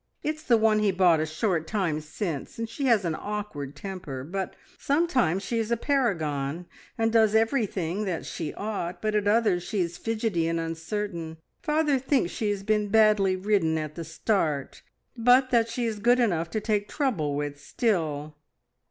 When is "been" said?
12.63-12.87